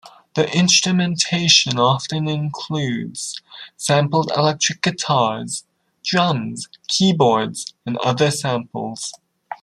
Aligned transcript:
Their 0.33 0.47
instrumentation 0.49 1.77
often 1.77 2.27
includes 2.27 3.39
sampled 3.77 4.31
electric 4.35 4.81
guitars, 4.81 5.63
drums, 6.03 6.67
keyboards, 6.87 7.75
and 7.85 7.97
other 7.99 8.31
samples. 8.31 9.13